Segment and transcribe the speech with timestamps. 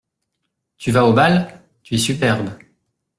[0.79, 1.61] Tu vas au bal?
[1.83, 2.49] tu es superbe.